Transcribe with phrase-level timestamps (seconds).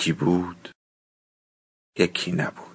[0.00, 0.68] یکی بود
[1.98, 2.66] یکی نبود.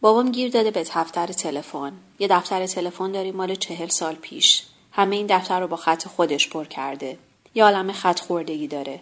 [0.00, 1.92] بابام گیر داده به دفتر تلفن.
[2.18, 4.62] یه دفتر تلفن داریم مال چهل سال پیش.
[4.92, 7.18] همه این دفتر رو با خط خودش پر کرده.
[7.54, 9.00] یه عالم خط خوردگی داره.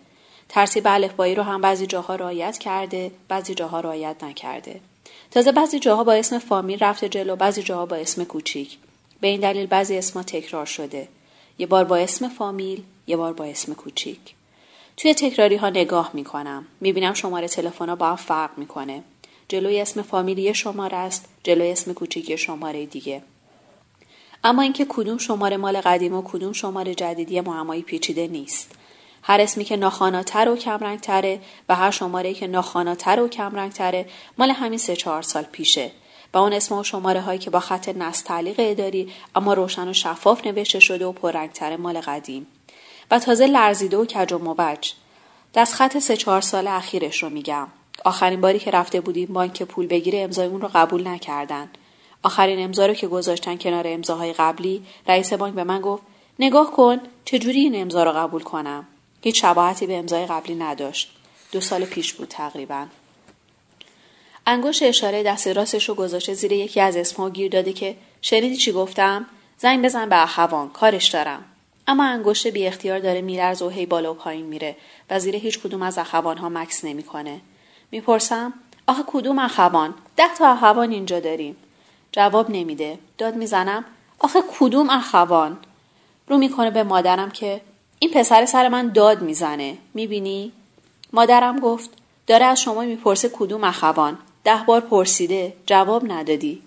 [0.48, 4.80] ترتیب الفبایی رو هم بعضی جاها رعایت کرده بعضی جاها رعایت نکرده.
[5.30, 8.78] تازه بعضی جاها با اسم فامیل رفته جلو بعضی جاها با اسم کوچیک.
[9.20, 11.08] به این دلیل بعضی اسما تکرار شده.
[11.58, 14.18] یه بار با اسم فامیل یه بار با اسم کوچیک.
[14.96, 16.66] توی تکراری ها نگاه می‌کنم.
[16.80, 19.02] می‌بینم شماره تلفن ها با هم فرق می‌کنه.
[19.48, 23.22] جلوی اسم فامیلی شماره است جلوی اسم کوچیکی شماره دیگه.
[24.44, 28.72] اما اینکه کدوم شماره مال قدیم و کدوم شماره جدیدی معمایی پیچیده نیست.
[29.22, 34.06] هر اسمی که ناخاناتر و کمرنگتره و هر شماره که ناخاناتر و کمرنگتره
[34.38, 35.90] مال همین سه چهار سال پیشه.
[36.34, 40.46] و اون اسم و شماره هایی که با خط نستعلیق اداری اما روشن و شفاف
[40.46, 42.46] نوشته شده و پررنگتر مال قدیم.
[43.10, 44.92] و تازه لرزیده و کج و موج.
[45.54, 47.68] دست خط سه چهار سال اخیرش رو میگم.
[48.04, 51.68] آخرین باری که رفته بودیم بانک پول بگیره امضای اون رو قبول نکردن.
[52.22, 56.02] آخرین امضا رو که گذاشتن کنار امضاهای قبلی رئیس بانک به من گفت
[56.38, 58.86] نگاه کن چجوری این امضا رو قبول کنم.
[59.22, 61.10] هیچ شباهتی به امضای قبلی نداشت.
[61.52, 62.86] دو سال پیش بود تقریبا.
[64.46, 68.72] انگشت اشاره دست راستش رو گذاشته زیر یکی از اسمها گیر داده که شنیدی چی
[68.72, 69.26] گفتم؟
[69.58, 71.44] زنگ بزن به اخوان کارش دارم.
[71.86, 74.76] اما انگشت بی اختیار داره میلرز و هی بالا و پایین میره
[75.10, 77.40] و زیر هیچ کدوم از اخوان ها مکس نمی‌کنه.
[77.90, 78.54] می‌پرسم
[78.86, 81.56] آخه کدوم اخوان؟ ده تا اخوان اینجا داریم.
[82.12, 82.98] جواب نمیده.
[83.18, 83.84] داد می‌زنم
[84.18, 85.58] آخه کدوم اخوان؟
[86.28, 87.60] رو می‌کنه به مادرم که
[87.98, 89.78] این پسر سر من داد می‌زنه.
[89.94, 90.52] می‌بینی؟
[91.12, 91.90] مادرم گفت
[92.26, 94.18] داره از شما می‌پرسه کدوم اخوان.
[94.44, 96.62] ده بار پرسیده جواب ندادی.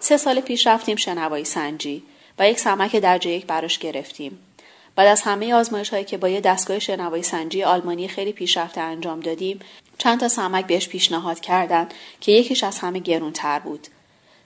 [0.00, 2.02] سه سال پیش رفتیم شنوایی سنجی
[2.38, 4.38] و یک سمک درجه یک براش گرفتیم.
[4.98, 9.20] بعد از همه آزمایش هایی که با یه دستگاه شنوایی سنجی آلمانی خیلی پیشرفته انجام
[9.20, 9.60] دادیم
[9.98, 13.88] چند تا سمک بهش پیشنهاد کردند که یکیش از همه گرونتر بود.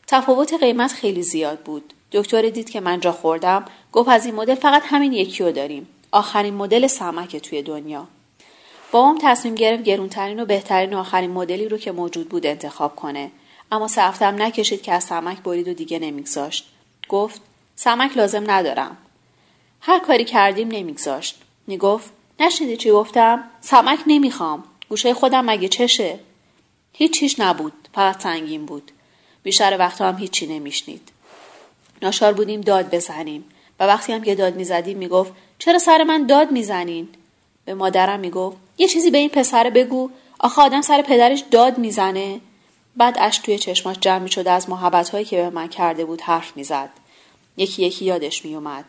[0.07, 1.93] تفاوت قیمت خیلی زیاد بود.
[2.13, 5.89] دکتر دید که من جا خوردم گفت از این مدل فقط همین یکی رو داریم.
[6.11, 8.07] آخرین مدل سمک توی دنیا.
[8.91, 13.31] بابام تصمیم گرفت گرونترین و بهترین و آخرین مدلی رو که موجود بود انتخاب کنه.
[13.73, 16.69] اما سه هفتم نکشید که از سمک برید و دیگه نمیگذاشت.
[17.09, 17.41] گفت
[17.77, 18.97] سمک لازم ندارم.
[19.85, 21.39] هر کاری کردیم نمیگذاشت.
[21.67, 22.11] می‌گفت
[22.41, 24.65] نشنیدی چی گفتم؟ سمک نمی‌خوام.
[24.89, 26.19] گوشه خودم مگه چشه؟
[26.93, 27.73] هیچ چیش نبود.
[27.95, 28.91] فقط سنگین بود.
[29.43, 31.09] بیشتر وقتا هم هیچی نمیشنید.
[32.03, 33.45] ناشار بودیم داد بزنیم.
[33.81, 37.09] و وقتی هم که داد می‌زدیم می‌گفت چرا سر من داد می‌زنین؟
[37.65, 40.11] به مادرم می‌گفت یه چیزی به این پسر بگو.
[40.39, 42.41] آخه آدم سر پدرش داد می‌زنه.
[42.97, 46.57] بعد اش توی چشماش جمع شده از محبت هایی که به من کرده بود حرف
[46.57, 46.91] می‌زد.
[47.57, 48.85] یکی یکی یادش میومد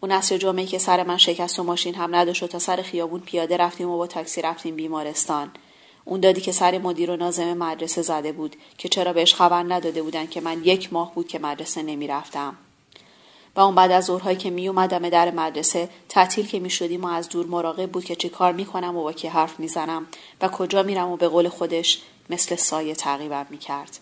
[0.00, 3.20] اون عصر جمعه که سر من شکست و ماشین هم نداشت و تا سر خیابون
[3.20, 5.50] پیاده رفتیم و با تاکسی رفتیم بیمارستان
[6.04, 10.02] اون دادی که سر مدیر و نازم مدرسه زده بود که چرا بهش خبر نداده
[10.02, 12.56] بودن که من یک ماه بود که مدرسه نمی‌رفتم
[13.56, 17.06] و اون بعد از ظهرهایی که می اومدم در مدرسه تعطیل که می شدیم و
[17.06, 20.06] از دور مراقب بود که چی کار می کنم و با کی حرف می زنم
[20.40, 23.98] و کجا میرم و به قول خودش مثل سایه تعقیبم می کرد.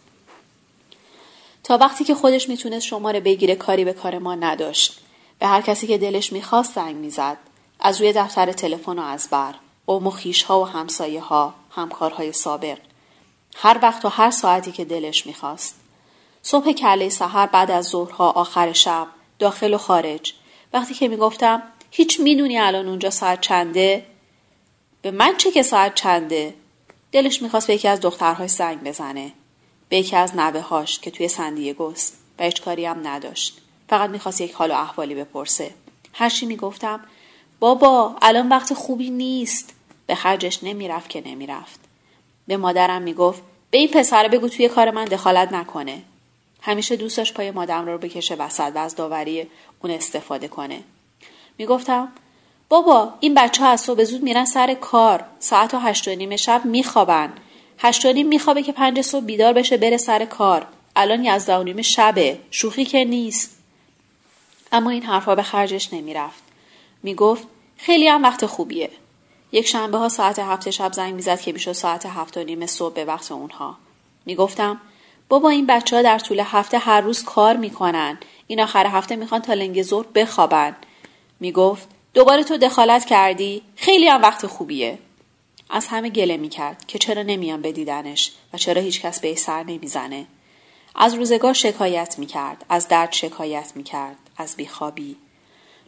[1.63, 5.04] تا وقتی که خودش می‌تونست شماره بگیره کاری به کار ما نداشت.
[5.45, 7.37] به هر کسی که دلش می‌خواست زنگ می‌زد.
[7.81, 9.55] از روی دفتر تلفن و از بر.
[9.87, 10.13] قوم و
[10.47, 12.79] ها و همسایه ها، همکارهای سابق.
[13.57, 15.75] هر وقت و هر ساعتی که دلش می‌خواست.
[16.43, 19.07] صبح کله سحر بعد از ظهرها آخر شب
[19.39, 20.33] داخل و خارج
[20.73, 24.07] وقتی که می‌گفتم هیچ می‌دونی الان اونجا ساعت چنده
[25.03, 26.55] به من چه که ساعت چنده
[27.13, 29.33] دلش می‌خواست به یکی از دخترهاش زنگ بزنه
[29.89, 34.11] به یکی از نوه هاش که توی سندیه گست و هیچ کاری هم نداشت فقط
[34.11, 35.71] می‌خواست یک حال و احوالی بپرسه.
[36.13, 37.01] هرچی می‌گفتم
[37.61, 39.75] بابا الان وقت خوبی نیست.
[40.07, 41.81] به خرجش نمی‌رفت که نمی‌رفت.
[42.47, 46.03] به مادرم می‌گفت به این پسر بگو توی کار من دخالت نکنه.
[46.61, 49.47] همیشه دوستش پای مادرم رو بکشه وسط و از داوری
[49.83, 50.81] اون استفاده کنه.
[51.59, 52.09] می‌گفتم
[52.69, 55.25] بابا این بچه ها از صبح زود میرن سر کار.
[55.39, 57.33] ساعت و هشت و نیم شب میخوابن.
[57.79, 60.67] هشت و نیم میخوابه که پنج صبح بیدار بشه بره سر کار.
[60.97, 62.39] الان یازده و نیم شبه.
[62.51, 63.51] شوخی که نیست.
[64.75, 66.43] اما این حرفها به خرجش نمی‌رفت.
[67.03, 68.91] می‌گفت خیلی هم وقت خوبیه.
[69.53, 72.95] یک شنبه ها ساعت هفت شب زنگ می‌زد که می‌شد ساعت هفت و نیم صبح
[72.95, 73.77] به وقت اونها.
[74.27, 74.81] می‌گفتم
[75.29, 78.19] بابا این بچه ها در طول هفته هر روز کار می‌کنن.
[78.47, 80.77] این آخر هفته می‌خوان تا لنگ زور بخوابن.
[81.41, 84.99] می‌گفت دوباره تو دخالت کردی؟ خیلی هم وقت خوبیه.
[85.71, 90.27] از همه گله می‌کرد که چرا نمیان بدیدنش و چرا هیچکس به سر نمی‌زنه.
[90.95, 94.24] از روزگار شکایت می‌کرد از درد شکایت می‌کرد.
[94.37, 95.17] از بیخوابی.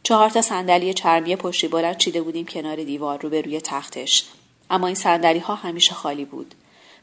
[0.03, 4.25] چهار تا صندلی چرمی پشتی بلند چیده بودیم کنار دیوار روبروی تختش.
[4.71, 6.55] اما این صندلی ها همیشه خالی بود.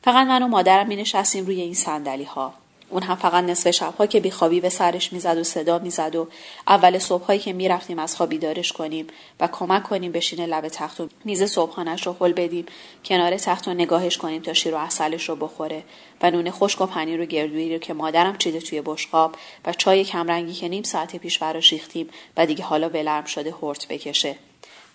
[0.03, 2.53] فقط من و مادرم می نشستیم روی این صندلی ها
[2.93, 6.27] اون هم فقط نصف شبها که بیخوابی به سرش می‌زد و صدا می‌زد و
[6.67, 9.07] اول صبحهایی که می‌رفتیم از خوابی دارش کنیم
[9.39, 12.65] و کمک کنیم بشینه لب تخت و میز صبحانش رو حل بدیم
[13.05, 15.83] کنار تخت و نگاهش کنیم تا شیر و اصلش رو بخوره
[16.21, 19.35] و نون خشک و پنیر و گردویی رو که مادرم چیده توی بشقاب
[19.65, 23.87] و چای کمرنگی که نیم ساعت پیش براش ریختیم و دیگه حالا ولرم شده هرت
[23.87, 24.35] بکشه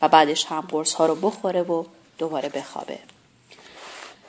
[0.03, 1.85] و بعدش هم قرص ها رو بخوره و
[2.19, 2.99] دوباره بخوابه.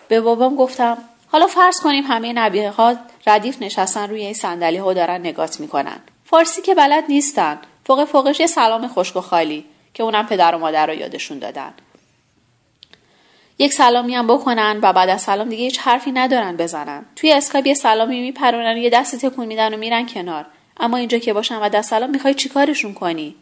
[0.07, 0.98] به بابام گفتم
[1.31, 2.96] حالا فرض کنیم همه نبیه ها
[3.28, 6.00] ردیف نشستن روی این صندلی ها دارن نگات می‌کنن.
[6.26, 7.60] فارسی که بلد نیستن.
[7.86, 11.74] فوق فوقش یه سلام خشک و خالی که اونم پدر و مادر رو یادشون دادن.
[13.60, 17.06] یک سلامی هم بکنن و بعد از سلام دیگه هیچ حرفی ندارن بزنن.
[17.16, 20.46] توی اسکایپ یه سلامی میپرونن یه دست تکون میدن و میرن کنار.
[20.80, 23.36] اما اینجا که باشن و دست سلام می‌خوای چیکارشون کنی؟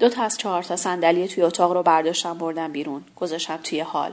[0.00, 3.04] دو تا از چهار تا صندلی توی اتاق رو برداشتم بردم بیرون.
[3.16, 4.12] گذاشتم توی حال.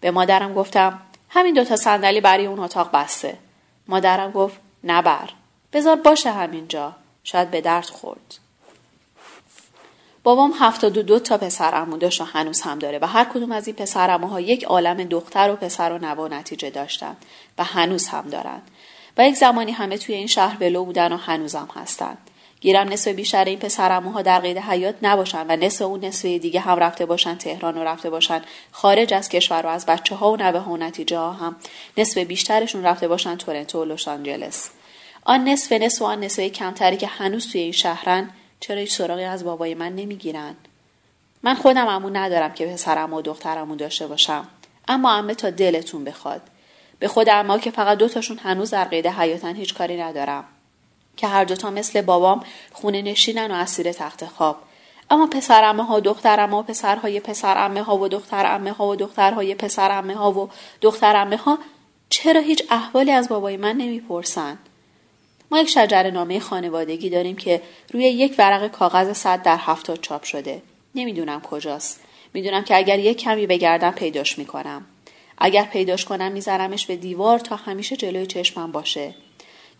[0.00, 1.00] به مادرم گفتم
[1.38, 3.38] همین دوتا صندلی برای اون اتاق بسته.
[3.88, 5.28] مادرم گفت نبر
[5.72, 6.92] بذار باشه همینجا.
[7.24, 8.38] شاید به درد خورد.
[10.22, 13.66] بابام هفتاد و دو تا پسر داشت و هنوز هم داره و هر کدوم از
[13.66, 17.16] این پسر ها یک عالم دختر و پسر و نوا نتیجه داشتن
[17.58, 18.62] و هنوز هم دارن.
[19.18, 22.27] و یک زمانی همه توی این شهر ولو بودن و هنوزم هستند
[22.60, 26.78] گیرم نصف بیشتر این پسرموها در قید حیات نباشن و نصف اون نصف دیگه هم
[26.78, 30.58] رفته باشن تهران و رفته باشن خارج از کشور و از بچه ها و نوه
[30.58, 31.56] ها و نتیجه ها هم
[31.98, 34.70] نصف بیشترشون رفته باشن تورنتو و لس آنجلس.
[35.24, 39.24] آن نصف نصف و آن نصف کمتری که هنوز توی این شهرن چرا هیچ سراغی
[39.24, 40.56] از بابای من نمی‌گیرن؟
[41.42, 44.48] من خودم امون ندارم که پسرم و دخترمو داشته باشم.
[44.88, 46.42] اما امه تا دلتون بخواد.
[46.98, 50.44] به خود اما که فقط دوتاشون هنوز در قید حیاتن هیچ کاری ندارم.
[51.18, 54.56] که هر دوتا مثل بابام خونه نشینن و اسیر تخت خواب.
[55.10, 60.32] اما پسرمه ها دخترمه ها پسرهای پسرمه ها و دخترمه ها و دخترهای پسرمه ها
[60.32, 60.50] و
[60.80, 61.58] دخترمه ها
[62.10, 64.58] چرا هیچ احوالی از بابای من نمی‌پرسن؟
[65.50, 67.62] ما یک شجر نامه خانوادگی داریم که
[67.92, 70.62] روی یک ورق کاغذ صد در هفتاد چاپ شده.
[70.94, 72.00] نمی‌دونم کجاست.
[72.34, 74.86] می‌دونم که اگر یک کمی بگردم پیداش می‌کنم.
[75.38, 79.14] اگر پیداش کنم میذارمش به دیوار تا همیشه جلوی چشمم باشه.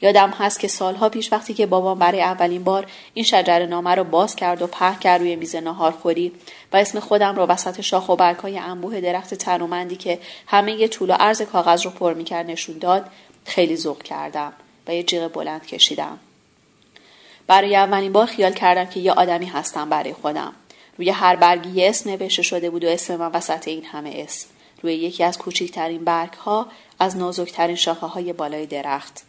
[0.00, 4.04] یادم هست که سالها پیش وقتی که بابام برای اولین بار این شجر نامه رو
[4.04, 6.32] باز کرد و په کرد روی میز ناهارخوری
[6.72, 11.10] و اسم خودم رو وسط شاخ و برگهای انبوه درخت تنومندی که همه یه طول
[11.10, 13.10] و عرض کاغذ رو پر می‌کرد نشون داد
[13.44, 14.52] خیلی ذوق کردم
[14.86, 16.18] و یه جیغ بلند کشیدم.
[17.46, 20.52] برای اولین بار خیال کردم که یه آدمی هستم برای خودم.
[20.98, 24.48] روی هر برگی یه اسم نوشته شده بود و اسم من وسط این همه اسم.
[24.82, 26.66] روی یکی از کوچکترین برگ ها
[26.98, 29.27] از نازکترین شاخه های بالای درخت.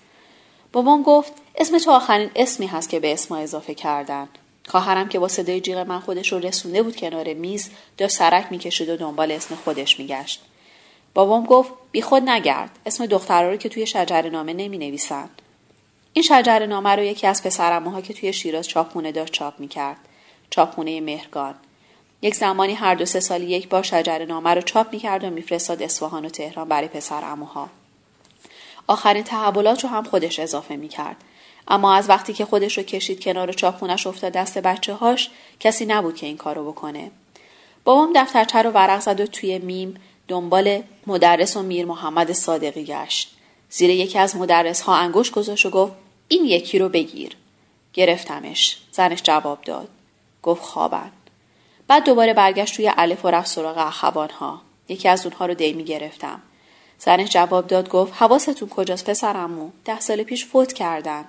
[0.73, 4.29] بابام گفت اسم تو آخرین اسمی هست که به اسم اضافه کردن
[4.67, 8.89] خواهرم که با صدای جیغ من خودش رو رسونده بود کنار میز داشت سرک می‌کشید
[8.89, 10.41] و دنبال اسم خودش میگشت
[11.13, 15.29] بابام گفت بی خود نگرد اسم دخترها رو که توی شجر نامه نمی نویسن.
[16.13, 19.97] این شجر نامه رو یکی از پسرموها که توی شیراز چاپخونه داشت چاپ می‌کرد
[20.49, 21.55] چاپخونه مهرگان
[22.21, 25.83] یک زمانی هر دو سه سالی یک بار شجر نامه رو چاپ می‌کرد و میفرستاد
[25.83, 27.69] اصفهان و تهران برای پسر اموها.
[28.87, 31.15] آخرین تحولات رو هم خودش اضافه می کرد.
[31.67, 36.15] اما از وقتی که خودش رو کشید کنار چاپخونش افتاد دست بچه هاش کسی نبود
[36.15, 37.11] که این کارو بکنه.
[37.83, 39.95] بابام دفترچه رو ورق زد و توی میم
[40.27, 43.35] دنبال مدرس و میر محمد صادقی گشت.
[43.69, 45.93] زیر یکی از مدرس ها انگوش گذاشت و گفت
[46.27, 47.35] این یکی رو بگیر.
[47.93, 48.77] گرفتمش.
[48.91, 49.87] زنش جواب داد.
[50.43, 51.11] گفت خوابن.
[51.87, 54.61] بعد دوباره برگشت توی الف و رفت سراغ اخوان ها.
[54.89, 56.41] یکی از اونها رو دیمی گرفتم.
[56.99, 61.25] زنش جواب داد گفت حواستون کجاست پسرمو ده سال پیش فوت کردن.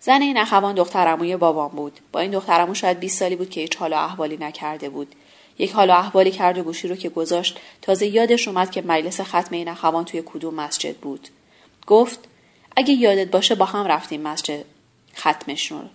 [0.00, 2.00] زن این اخوان دخترموی بابام بود.
[2.12, 5.14] با این دخترمو شاید 20 سالی بود که هیچ حال و احوالی نکرده بود.
[5.58, 9.20] یک حال و احوالی کرد و گوشی رو که گذاشت تازه یادش اومد که مجلس
[9.20, 11.28] ختم این اخوان توی کدوم مسجد بود.
[11.86, 12.18] گفت
[12.76, 14.64] اگه یادت باشه با هم رفتیم مسجد
[15.16, 15.90] ختمشون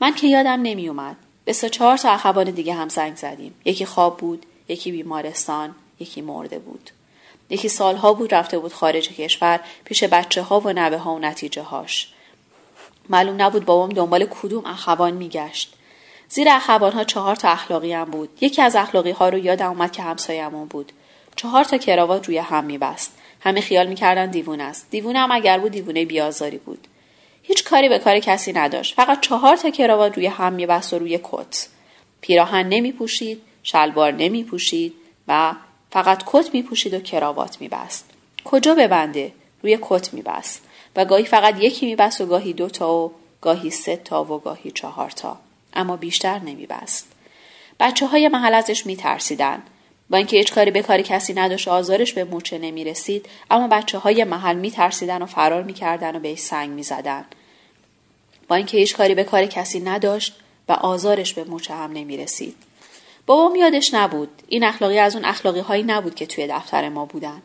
[0.00, 1.16] من که یادم نمی اومد.
[1.44, 3.54] به سه چهار تا اخوان دیگه هم زنگ زدیم.
[3.64, 6.90] یکی خواب بود یکی بیمارستان یکی مرده بود.
[7.50, 11.62] یکی سالها بود رفته بود خارج کشور پیش بچه ها و نوه ها و نتیجه
[11.62, 12.08] هاش.
[13.08, 15.74] معلوم نبود بابام دنبال کدوم اخوان میگشت.
[16.28, 18.28] زیر اخوان ها چهار تا اخلاقی هم بود.
[18.40, 20.92] یکی از اخلاقی ها رو یادم اومد که همسایمون بود.
[21.36, 23.12] چهار تا کراوات روی هم میبست.
[23.40, 24.86] همه خیال می‌کردن دیوونه است.
[24.90, 26.86] دیوونه هم اگر بود دیوونه بیازاری بود.
[27.42, 28.94] هیچ کاری به کار کسی نداشت.
[28.94, 31.68] فقط چهار تا کراوات روی هم میبست و روی کت.
[32.20, 34.94] پیراهن نمیپوشید شلوار نمیپوشید
[35.28, 35.54] و
[35.90, 38.10] فقط کت میپوشید و کراوات میبست.
[38.44, 39.32] کجا ببنده؟
[39.62, 40.62] روی کت میبست.
[40.96, 44.70] و گاهی فقط یکی میبست و گاهی دو تا و گاهی سه تا و گاهی
[44.70, 45.36] چهار تا.
[45.74, 47.06] اما بیشتر نمیبست.
[47.80, 49.62] بچه های محل ازش میترسیدن.
[50.10, 53.98] با اینکه هیچ کاری به کاری کسی نداشت آزارش به مورچه نمی رسید اما بچه
[53.98, 57.24] های محل می ترسیدن و فرار می کردن و بهش سنگ می زدن.
[58.48, 62.56] با اینکه هیچ کاری به کار کسی نداشت و آزارش به مورچه هم نمی رسید.
[63.30, 64.28] بابام یادش نبود.
[64.48, 67.42] این اخلاقی از اون اخلاقی هایی نبود که توی دفتر ما بودن.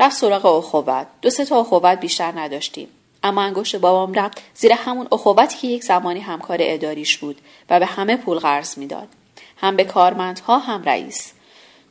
[0.00, 1.06] رفت سراغ اخوت.
[1.22, 2.88] دو سه تا اخوت بیشتر نداشتیم.
[3.22, 7.86] اما انگشت بابام رفت زیر همون اخوتی که یک زمانی همکار اداریش بود و به
[7.86, 9.08] همه پول قرض می‌داد.
[9.56, 11.32] هم به کارمندها هم رئیس.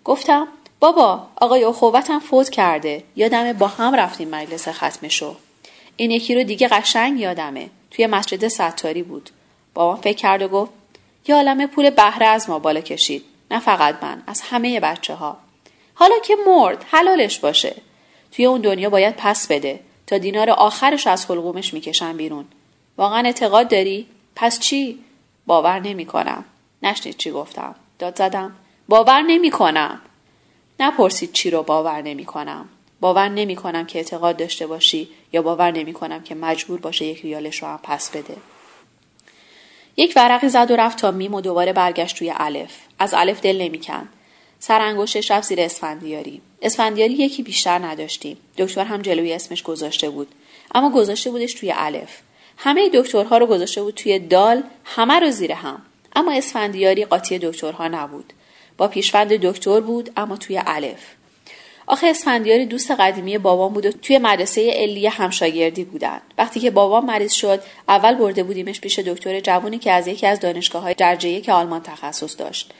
[0.03, 0.47] گفتم
[0.79, 3.03] بابا آقای اخوتم فوت کرده.
[3.15, 5.35] یادمه با هم رفتیم مجلس ختمشو.
[5.95, 7.69] این یکی رو دیگه قشنگ یادمه.
[7.91, 9.29] توی مسجد ستاری بود.
[9.73, 10.71] بابام فکر کرد و گفت
[11.27, 13.23] یه عالم پول بهره از ما بالا کشید.
[13.51, 15.37] نه فقط من از همه بچه ها
[15.93, 17.75] حالا که مرد حلالش باشه.
[18.31, 22.45] توی اون دنیا باید پس بده تا دینار آخرش از حلقومش می‌کشن بیرون.
[22.97, 24.99] واقعا اعتقاد داری؟ پس چی؟
[25.45, 26.45] باور نمی‌کنم.
[26.83, 27.75] نشنید چی گفتم.
[27.99, 28.55] داد زدم.
[28.87, 30.01] باور نمی‌کنم.
[30.79, 32.69] نپرسید چی رو باور نمی‌کنم.
[32.99, 37.67] باور نمی‌کنم که اعتقاد داشته باشی یا باور نمی‌کنم که مجبور باشه یک ریالش رو
[37.67, 38.35] هم پس بده.
[39.97, 42.71] یک ورقی زد و رفت تا میم و دوباره برگشت توی الف.
[42.99, 44.09] از الف دل نمی‌کند.
[44.59, 46.41] سر انگشتش رفت زیر اسفندیاری.
[46.61, 48.37] اسفندیاری یکی بیشتر نداشتیم.
[48.57, 50.27] دکتر هم جلوی اسمش گذاشته بود.
[50.75, 52.19] اما گذاشته بودش توی الف.
[52.57, 55.81] همه دکترها رو گذاشته بود توی دال همه رو زیر هم.
[56.15, 58.33] اما اسفندیاری قاطی دکترها نبود.
[58.77, 60.99] با پیشوند دکتر بود اما توی الف.
[61.87, 66.21] آخه اسفندیاری دوست قدیمی بابام بود و توی مدرسه علی همشاگردی بودن.
[66.37, 70.39] وقتی که بابام مریض شد اول برده بودیمش پیش دکتر جوونی که از یکی از
[70.39, 72.71] دانشگاه های درجه که آلمان تخصص داشت.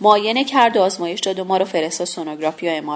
[0.00, 2.88] معاینه کرد و آزمایش داد و ما رو فرستاد سونوگرافی و ام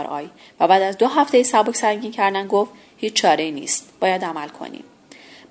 [0.60, 4.84] و بعد از دو هفته سبک سنگین کردن گفت هیچ چاره نیست باید عمل کنیم.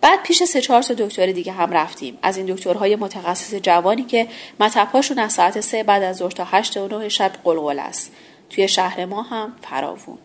[0.02, 2.18] بعد پیش سه چهار تا دکتر دیگه هم رفتیم.
[2.22, 4.28] از این دکترهای متخصص جوانی که
[4.60, 8.12] مطبهاشون از ساعت سه بعد از ظهر تا هشت و نه شب قلقل است.
[8.52, 10.18] توی شهر ما هم فراوون.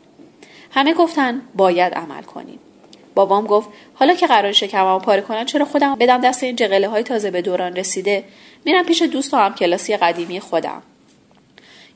[0.71, 2.59] همه گفتن باید عمل کنیم.
[3.15, 7.03] بابام گفت حالا که قرار شکممو پاره کنن چرا خودم بدم دست این جقله های
[7.03, 8.25] تازه به دوران رسیده؟
[8.65, 10.83] میرم پیش دوست و هم کلاسی قدیمی خودم.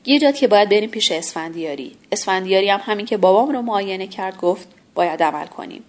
[0.03, 1.95] گیر داد که باید بریم پیش اسفندیاری.
[2.11, 5.83] اسفندیاری هم همین که بابام رو معاینه کرد گفت باید عمل کنیم.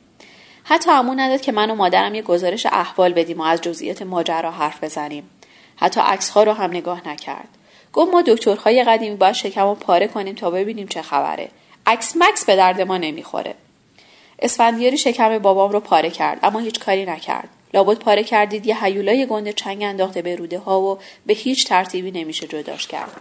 [0.64, 4.50] حتی همون نداد که من و مادرم یه گزارش احوال بدیم و از جزئیات ماجرا
[4.50, 5.30] حرف بزنیم.
[5.76, 7.48] حتی عکس ها رو هم نگاه نکرد.
[7.92, 11.48] گفت ما دکترهای قدیمی باید شکم رو پاره کنیم تا ببینیم چه خبره.
[11.86, 13.54] عکس مکس به درد ما نمی‌خوره.
[14.38, 17.48] اسفندیاری شکم بابام رو پاره کرد اما هیچ کاری نکرد.
[17.74, 22.10] لابد پاره کردید یه حیولای گنده چنگ انداخته به روده ها و به هیچ ترتیبی
[22.10, 23.20] نمیشه جداش کرد.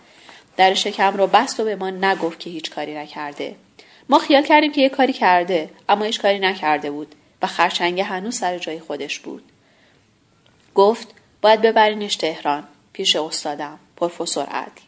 [0.58, 3.56] در شکم رو بست و به ما نگفت که هیچ کاری نکرده.
[4.10, 8.36] ما خیال کردیم که یه کاری کرده اما هیچ کاری نکرده بود و خرچنگ هنوز
[8.36, 9.44] سر جای خودش بود.
[10.76, 11.08] گفت
[11.42, 12.64] باید ببرینش تهران
[12.94, 13.80] پیش استادم.
[14.02, 14.82] پروفسور عدل.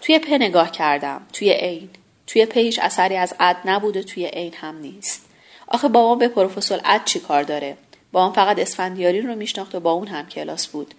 [0.00, 1.26] توی په نگاه کردم.
[1.32, 1.88] توی عین.
[2.26, 5.26] توی هیچ اثری از عد نبود و توی عین هم نیست.
[5.68, 7.76] آخه بابام به پروفسور عد چی کار داره؟
[8.12, 10.94] بابام فقط اسفندیاری رو میشناخت و با اون هم کلاس بود.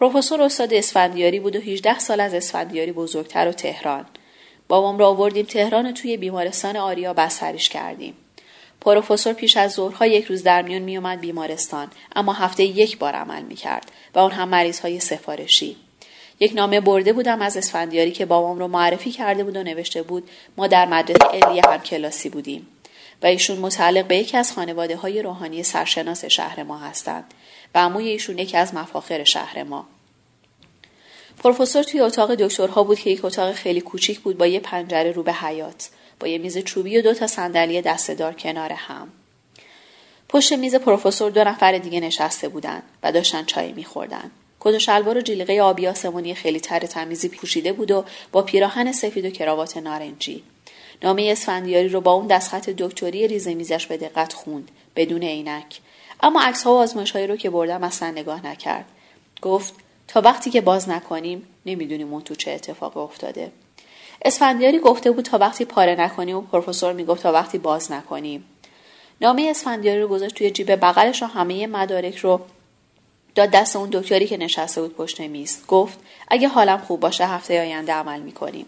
[0.00, 4.06] پروفسور استاد اسفندیاری بود و 18 سال از اسفندیاری بزرگتر و تهران.
[4.68, 8.14] بابام را آوردیم تهران و توی بیمارستان آریا بستریش کردیم.
[8.80, 13.42] پروفسور پیش از ظهرها یک روز در میون میومد بیمارستان اما هفته یک بار عمل
[13.42, 15.76] می‌کرد و اون هم مریض های سفارشی.
[16.40, 20.30] یک نامه برده بودم از اسفندیاری که بابام رو معرفی کرده بود و نوشته بود
[20.56, 22.66] ما در مدرسه علیه هم کلاسی بودیم
[23.22, 27.34] و ایشون متعلق به یکی از خانواده های روحانی سرشناس شهر ما هستند
[27.74, 29.86] و عموی ایشون یکی از مفاخر شهر ما.
[31.38, 35.22] پروفسور توی اتاق دکترها بود که یک اتاق خیلی کوچیک بود با یه پنجره رو
[35.22, 35.88] به حیات
[36.20, 39.08] با یه میز چوبی و دو تا صندلی دستهدار کنار هم.
[40.28, 44.30] پشت میز پروفسور دو نفر دیگه نشسته بودند و داشتن چای میخوردن.
[44.64, 48.92] کت و شلوار و جلیقه آبی آسمانی خیلی تر تمیزی پوشیده بود و با پیراهن
[48.92, 50.42] سفید و کراوات نارنجی.
[51.02, 55.78] نامه اسفندیاری رو با اون دستخط دکتری ریزه میزش به دقت خوند بدون عینک.
[56.22, 58.84] اما عکس ها و آزمایش رو که بردم اصلا نگاه نکرد.
[59.42, 59.74] گفت
[60.08, 63.52] تا وقتی که باز نکنیم نمی‌دونیم اون تو چه اتفاق افتاده.
[64.24, 68.44] اسفندیاری گفته بود تا وقتی پاره نکنیم و پروفسور می‌گفت تا وقتی باز نکنیم.
[69.20, 72.40] نامه اسفندیاری رو گذاشت توی جیب بغلش و همه مدارک رو
[73.34, 75.58] داد دست اون دکتری که نشسته بود پشت میز.
[75.68, 75.98] گفت
[76.28, 78.66] اگه حالم خوب باشه هفته آینده عمل می‌کنیم.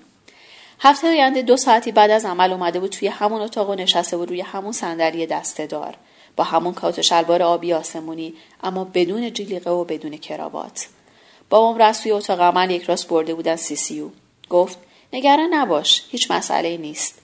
[0.80, 4.28] هفته آینده دو ساعتی بعد از عمل اومده بود توی همون اتاق و نشسته بود
[4.28, 5.96] روی همون صندلی دسته دار.
[6.36, 10.86] با همون کات و شلوار آبی آسمونی اما بدون جلیقه و بدون کراوات.
[11.50, 14.08] بابام رو از توی اتاق عمل یک راست برده بودن CCU
[14.50, 14.78] گفت
[15.12, 17.18] نگران نباش هیچ مسئله نیست.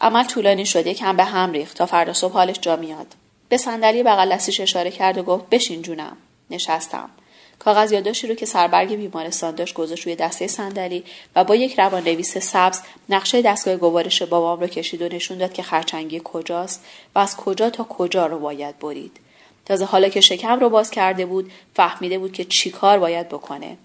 [0.00, 1.76] عمل طولانی شد یکم به هم ریخت.
[1.76, 3.06] تا فردا صبح حالش جا میاد.
[3.48, 6.16] به صندلی بغل دستیش اشاره کرد و گفت بشین جونم.
[6.50, 7.10] نشستم.
[7.58, 11.04] کاغذ یادداشتی رو که سربرگ بیمارستان داشت گذاشت روی دسته صندلی
[11.36, 15.52] و با یک روان نویس سبز نقشه دستگاه گوارش بابام رو کشید و نشون داد
[15.52, 19.20] که خرچنگی کجاست و از کجا تا کجا رو باید برید.
[19.64, 23.76] تازه حالا که شکم رو باز کرده بود فهمیده بود که چیکار باید بکنه.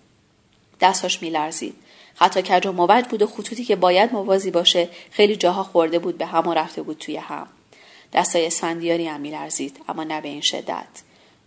[0.82, 1.76] دستاش میلرزید.
[2.16, 6.18] حتی کج و موج بود و خطوطی که باید موازی باشه خیلی جاها خورده بود
[6.18, 7.48] به هم و رفته بود توی هم.
[8.14, 10.88] دستای اسفندیاری هم میلرزید اما نه به این شدت.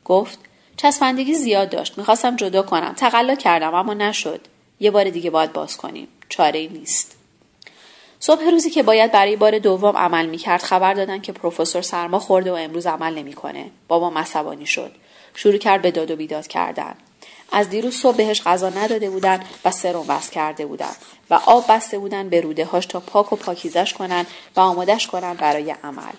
[0.05, 0.39] گفت
[0.77, 1.99] چسبندگی زیاد داشت.
[1.99, 2.95] می‌خواستم جدا کنم.
[2.95, 4.41] تقلا کردم اما نشد.
[4.81, 6.09] یه بار دیگه باید باز کنیم.
[6.29, 7.17] چاره ای نیست.
[8.21, 12.53] صبح روزی که باید برای بار دوم عمل می‌کرد خبر دادن که پروفسور سرما خورده
[12.53, 13.71] و امروز عمل نمی‌کنه.
[13.89, 14.93] بابا عصبانی شد.
[15.35, 16.95] شروع کرد به داد و بیداد کردن.
[17.53, 20.97] از دیروز صبح بهش غذا نداده بودن و سرم بست کرده بودن
[21.31, 25.35] و آب بسته بودن به روده هاش تا پاک و پاکیزش کنن و آمادش کنن
[25.35, 26.13] برای عمل.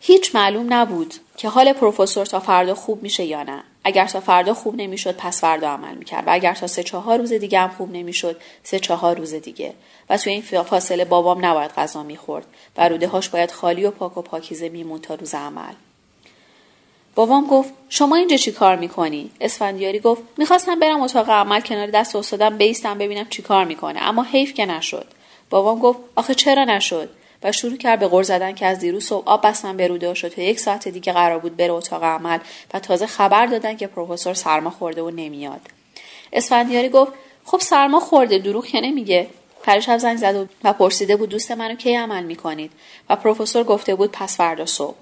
[0.00, 3.62] هیچ معلوم نبود که حال پروفسور تا فردا خوب میشه یا نه.
[3.84, 6.26] اگر تا فردا خوب نمی‌شد پس فردا عمل می‌کرد.
[6.26, 9.74] و اگر تا سه چهار روز دیگه هم خوب نمی‌شد سه چهار روز دیگه.
[10.10, 14.18] و توی این فاصله بابام نباید غذا می‌خورد و روده هاش باید خالی و پاک
[14.18, 15.74] و پاکیزه میمون تا روز عمل.
[17.14, 22.16] بابام گفت شما اینجا چی کار می‌کنی؟ اسفندیاری گفت می‌خواستم برم اتاق عمل کنار دست
[22.16, 24.02] استادم بیستم ببینم چی کار می‌کنه.
[24.02, 25.06] اما حیف که نشد.
[25.50, 27.08] بابام گفت آخه چرا نشد؟
[27.42, 30.28] و شروع کرد به غر زدن که از دیروز صبح آب بستن به روده شد
[30.28, 32.38] تا یک ساعت دیگه قرار بود بره اتاق عمل
[32.74, 35.60] و تازه خبر دادن که پروفسور سرما خورده و نمیاد.
[36.32, 37.12] اسفندیاری گفت
[37.44, 39.26] خب سرما خورده دروغ که نمیگه.
[39.62, 42.72] پریشب زنگ زد و پرسیده بود دوست منو کی عمل می‌کنید؟
[43.10, 44.96] و پروفسور گفته بود پس فردا صبح.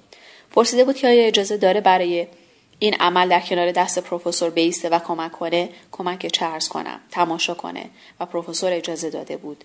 [0.53, 2.27] پرسیده بود که آیا اجازه داره برای
[2.79, 7.85] این عمل در کنار دست پروفسور بیسته و کمک کنه؟ کمک چرز کنم؟ تماشا کنه.
[8.21, 9.65] و پروفسور اجازه داده بود.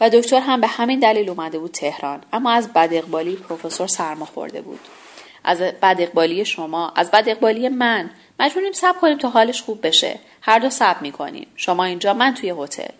[0.00, 2.20] و دکتر هم به همین دلیل اومده بود تهران.
[2.32, 4.80] اما از بد اقبالی پروفسور سرما خورده بود.
[5.44, 8.10] از بد اقبالی شما از بد اقبالی من.
[8.40, 10.18] مجبوریم صبر کنیم تا حالش خوب بشه.
[10.40, 11.46] هر دو صبر می‌کنیم.
[11.56, 12.94] شما اینجا من توی هتل.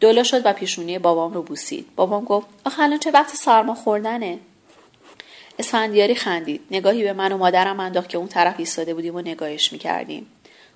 [0.00, 1.86] دولا شد و پیشونی بابام رو بوسید.
[1.96, 4.38] بابام گفت آخه الان چه وقت سرما خوردنه؟
[5.58, 6.60] اسفندیاری خندید.
[6.70, 10.26] نگاهی به من و مادرم انداخت که اون طرف ایستاده بودیم و نگاهش می‌کردیم.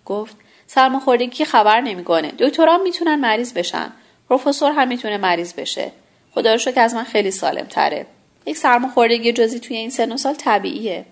[0.05, 2.33] گفت سرماخوردگی خبر نمی‌کنه.
[2.39, 3.93] دکتران می‌تونن مریض بشن.
[4.29, 5.93] پروفسور هم می‌تونه مریض بشه.
[6.35, 8.07] خدا رو که از من خیلی سالم تره
[8.47, 11.05] یک سرماخوردگی جزی توی این سن و سال طبیعیه.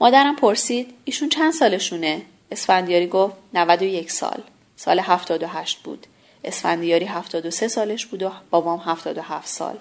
[0.00, 4.42] مادرم پرسید ایشون چند سالشونه؟ اسفندیاری گفت 91 سال.
[4.76, 6.06] سال 78 بود.
[6.44, 9.78] اسفندیاری 73 سالش بود و بابام 77 سال.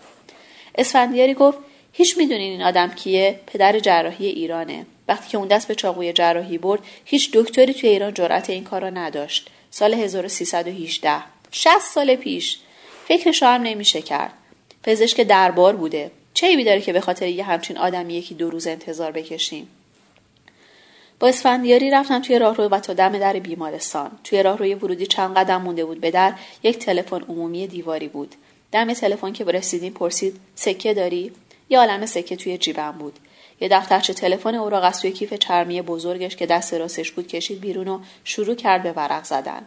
[0.75, 1.57] اسفندیاری گفت
[1.93, 4.85] هیچ می‌دونین این آدم کیه؟ پدر جراحی ایرانه.
[5.07, 8.99] وقتی که اون دست به چاقوی جراحی برد هیچ دکتری توی ایران جرأت این کار
[8.99, 9.49] نداشت.
[9.71, 12.59] سال 1318 60 سال پیش.
[13.07, 14.33] فکرش هم نمیشه کرد.
[14.83, 16.11] پزشک دربار بوده.
[16.33, 19.67] چه ایبی داره که به خاطر یه همچین آدمی یکی دو روز انتظار بکشیم؟
[21.19, 24.11] با اسفندیاری رفتم توی راهرو و تا دم در بیمارستان.
[24.23, 26.33] توی راهروی ورودی چند قدم مونده بود به در.
[26.63, 28.35] یک تلفن عمومی دیواری بود.
[28.71, 31.31] دم تلفن که رسیدیم پرسید سکه داری؟
[31.69, 33.19] یه عالم سکه توی جیبم بود.
[33.61, 37.87] یه دفترچه تلفن اوراق از توی کیف چرمی بزرگش که دست راستش بود کشید بیرون
[37.87, 39.65] و شروع کرد به ورق زدن.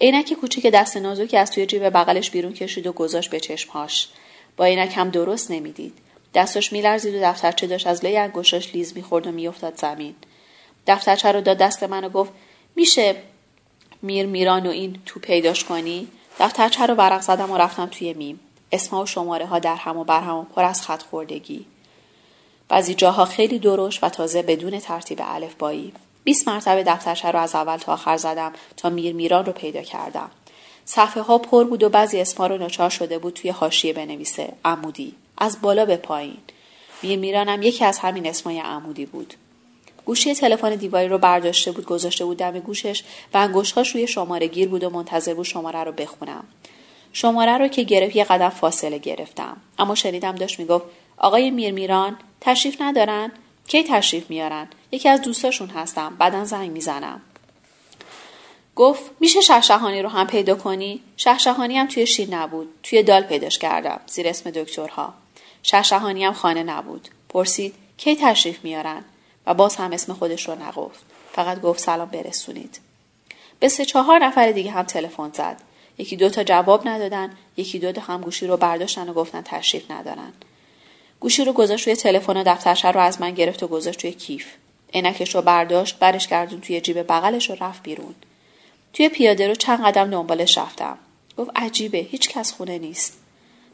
[0.00, 4.08] عینک کوچیک دست نازکی از توی جیب بغلش بیرون کشید و گذاشت به چشمهاش.
[4.56, 5.98] با عینک هم درست نمی‌دید.
[6.34, 10.14] دستش میلرزید و دفترچه داشت از لای انگشتاش لیز می‌خورد و میافتاد زمین.
[10.86, 12.32] دفترچه رو داد دست من و گفت
[12.76, 13.14] میشه
[14.02, 16.08] میر میران و این تو پیداش کنی؟
[16.40, 18.40] دفترچه رو ورق زدم و رفتم توی میم.
[18.72, 21.66] اسمها و شماره ها در هم و بر هم و پر از خط خوردگی.
[22.68, 25.92] بعضی جاها خیلی درشت و تازه بدون ترتیب الفبایی.
[26.24, 30.30] 20 مرتبه دفترچه رو از اول تا آخر زدم تا میر میران رو پیدا کردم.
[30.84, 35.14] صفحه ها پر بود و بعضی اسما رو ناچار شده بود توی حاشیه بنویسه عمودی.
[35.38, 36.36] از بالا به پایین.
[37.02, 39.34] میر میرانم یکی از همین اسمای عمودی بود.
[40.04, 43.02] گوشی تلفن دیواری رو برداشته بود گذاشته بود دم گوشش
[43.34, 46.44] و انگشتهاش روی شماره گیر بود و منتظر بود شماره رو بخونم.
[47.12, 49.56] شماره رو که گرفت یه قدم فاصله گرفتم.
[49.78, 50.84] اما شنیدم داشت می‌گفت
[51.16, 53.32] آقای میرمیران تشریف ندارن؟
[53.68, 56.16] کی تشریف میارن؟ یکی از دوستاشون هستم.
[56.18, 57.20] بعدا زنگ می‌زنم.
[58.76, 62.68] گفت میشه شهشهانی رو هم پیدا کنی؟ شهشهانی هم توی شیر نبود.
[62.82, 65.14] توی دال پیداش کردم زیر اسم دکترها.
[65.62, 67.08] شهشهانی هم خانه نبود.
[67.28, 69.04] پرسید کی تشریف میارن؟
[69.46, 71.04] و باز هم اسم خودش رو نگفت.
[71.32, 72.80] فقط گفت سلام برسونید.
[73.60, 75.60] به سه چهار نفر دیگه هم تلفن زد.
[75.98, 79.90] یکی دو تا جواب ندادن یکی دو تا هم گوشی رو برداشتن و گفتن تشریف
[79.90, 80.32] ندارن.
[81.20, 84.46] گوشی رو گذاشت روی تلفن و دفترش رو از من گرفت و گذاشت توی کیف.
[84.94, 88.14] عینکش رو برداشت برش گردون توی جیب بغلش و رفت بیرون.
[88.92, 90.98] توی پیاده رو چند قدم دنبالش رفتم.
[91.36, 93.18] گفت عجیبه هیچ کس خونه نیست.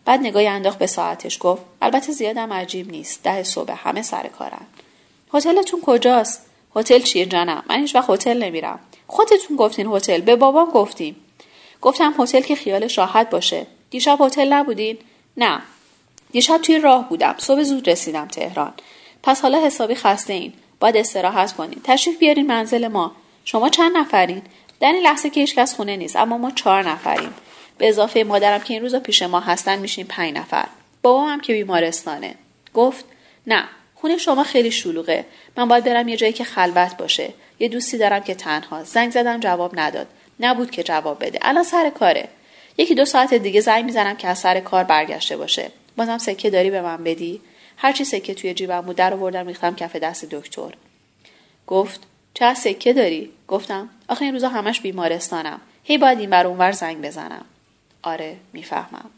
[0.04, 4.66] بعد نگاهی انداخت به ساعتش گفت البته زیادم عجیب نیست ده صبح همه سر کارن.
[5.34, 8.80] هتلتون کجاست؟ هتل چیه جانم؟ من هیچ وقت هتل نمیرم.
[9.06, 11.16] خودتون گفتین هتل به بابام گفتیم.
[11.80, 13.66] گفتم هتل که خیالش راحت باشه.
[13.90, 14.98] دیشب هتل نبودین؟
[15.36, 15.62] نه.
[16.30, 17.34] دیشب توی راه بودم.
[17.38, 18.72] صبح زود رسیدم تهران.
[19.22, 20.52] پس حالا حسابی خسته این.
[20.80, 21.80] باید استراحت کنین.
[21.84, 23.12] تشریف بیارین منزل ما.
[23.44, 24.42] شما چند نفرین؟
[24.80, 27.34] در این لحظه که هیچکس خونه نیست اما ما چهار نفریم.
[27.78, 30.66] به اضافه مادرم که این روزا پیش ما هستن میشیم پنج نفر.
[31.02, 32.34] بابام هم که بیمارستانه.
[32.74, 33.04] گفت
[33.46, 33.64] نه
[33.94, 35.24] خونه شما خیلی شلوغه.
[35.56, 37.32] من باید برم یه جایی که خلوت باشه.
[37.58, 38.84] یه دوستی دارم که تنها.
[38.84, 40.06] زنگ زدم جواب نداد.
[40.40, 41.38] نبود که جواب بده.
[41.42, 42.28] الان سر کاره.
[42.78, 45.70] یکی دو ساعت دیگه زنگ می‌زنم که از سر کار برگشته باشه.
[45.96, 47.40] بازم سکه داری به من بدی؟
[47.80, 50.74] هرچی سکه توی جیبم بود در آوردم ریختم کف دست دکتر.
[51.66, 52.00] گفت
[52.34, 55.60] چه سکه داری؟ گفتم آخه این روزا همش بیمارستانم.
[55.84, 57.44] هی باید این بر اونور زنگ بزنم.
[58.02, 59.10] آره می‌فهمم.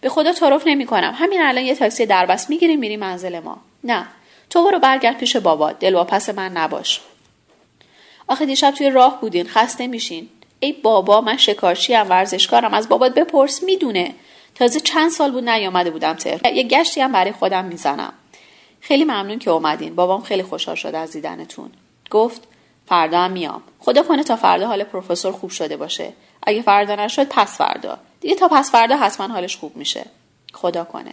[0.00, 3.60] به خدا تعارف نمی کنم همین الان یه تاکسی دربست می‌گیریم میری منزل ما.
[3.84, 4.06] نه.
[4.50, 5.72] تو برو برگرد پیش بابا.
[5.72, 7.00] دلواپس من نباش.
[8.26, 9.48] آخه دیشب توی راه بودین.
[9.48, 10.28] خسته میشین.
[10.60, 12.74] ای بابا من شکارچی هم ورزشکارم.
[12.74, 14.14] از بابات بپرس می‌دونه.
[14.54, 16.54] تازه چند سال بود نیامده بودم تهران.
[16.54, 18.12] یه گشتی هم برای خودم می‌زنم.
[18.80, 19.94] خیلی ممنون که اومدین.
[19.94, 21.70] بابام خیلی خوشحال شده از دیدنتون.
[22.10, 22.42] گفت
[22.86, 23.62] فردا هم میام.
[23.78, 26.12] خدا کنه تا فردا حال پروفسور خوب شده باشه.
[26.42, 27.98] اگه فردا نشد پس فردا.
[28.20, 30.06] دیگه تا پس فردا حتما حالش خوب میشه.
[30.52, 31.12] خدا کنه.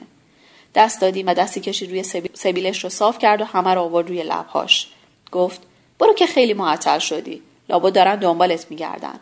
[0.75, 4.23] دست دادیم و دستی کشید روی سبیلش رو صاف کرد و همه رو آورد روی
[4.23, 4.87] لبهاش.
[5.31, 5.61] گفت
[5.99, 7.41] برو که خیلی معطل شدی.
[7.69, 9.19] لابد دارن دنبالت میگردن.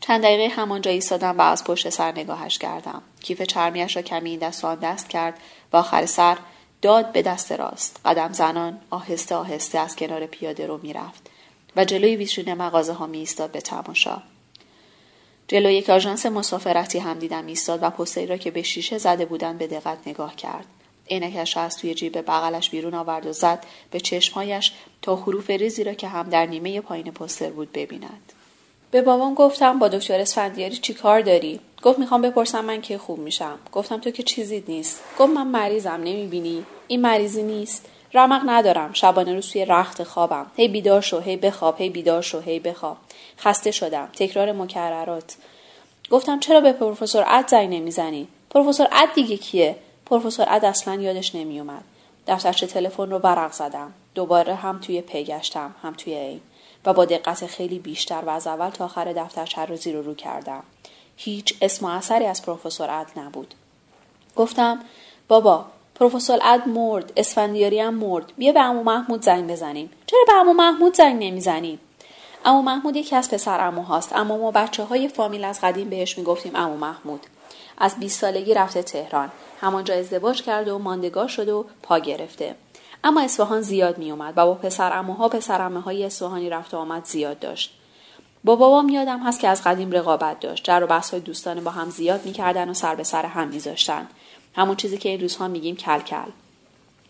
[0.00, 3.02] چند دقیقه همانجا ایستادم و از پشت سر نگاهش کردم.
[3.20, 5.38] کیف چرمیش را کمی این دست آن دست کرد
[5.72, 6.38] و آخر سر
[6.82, 8.00] داد به دست راست.
[8.04, 11.30] قدم زنان آهسته آهسته از کنار پیاده رو می‌رفت
[11.76, 14.22] و جلوی ویترین مغازه ها می ایستاد به تماشا.
[15.48, 19.58] جلوی یک آژانس مسافرتی هم دیدم ایستاد و پستری را که به شیشه زده بودن
[19.58, 20.66] به دقت نگاه کرد.
[21.10, 25.84] عینکش را از توی جیب بغلش بیرون آورد و زد به چشمهایش تا حروف ریزی
[25.84, 28.32] را که هم در نیمه پایین پستر بود ببیند.
[28.90, 33.18] به بابام گفتم با دکتر اسفندیاری چی کار داری؟ گفت می‌خوام بپرسم من که خوب
[33.18, 33.58] میشم.
[33.72, 35.00] گفتم تو که چیزی نیست.
[35.18, 37.86] گفت من مریضم نمی‌بینی؟ این مریضی نیست.
[38.14, 38.92] رمق ندارم.
[38.92, 40.46] شبانه روز توی رخت خوابم.
[40.56, 42.96] هی بیدار شو هی بخواب هی بیدار شو هی بخواب.
[43.38, 44.08] خسته شدم.
[44.12, 45.36] تکرار مکررات.
[46.10, 51.34] گفتم چرا به پروفسور اد زنگ نمی‌زنی؟ پروفسور اد دیگه کیه؟ پروفسور اد اصلا یادش
[51.34, 51.84] نمیومد.
[52.26, 53.92] دفترچه تلفن رو برق زدم.
[54.14, 56.40] دوباره هم توی پی گشتم هم توی این
[56.86, 60.14] و با دقت خیلی بیشتر و از اول تا آخر دفترچه رو زیر و رو
[60.14, 60.62] کردم.
[61.16, 63.54] هیچ اسم و اثری از پروفسور اد نبود.
[64.36, 64.80] گفتم
[65.28, 65.64] بابا
[65.94, 68.32] پروفسور اد مرد اسفندیاری هم مرد.
[68.36, 69.90] بیا به امو محمود زنگ بزنیم.
[70.06, 71.80] چرا به امو محمود زنگ نمی‌زنیم؟
[72.44, 74.12] امو محمود یکی از پسر امو هاست.
[74.16, 77.26] اما ما بچه های فامیل از قدیم بهش می‌گفتیم امو محمود.
[77.78, 79.30] از 20 سالگی رفته تهران.
[79.60, 82.54] همانجا ازدواج کرده و ماندگار شده و پا گرفته.
[83.04, 86.76] اما اصفهان زیاد می اومد و با پسر اموها پسر امه های اصفهانی رفت و
[86.76, 87.74] آمد زیاد داشت.
[88.44, 90.64] با بابام یادم هست که از قدیم رقابت داشت.
[90.64, 94.06] جر و بحث های دوستانه با هم زیاد می‌کردن و سر به سر هم میذاشتن.
[94.56, 96.30] همون چیزی که این روزها میگیم کلکل.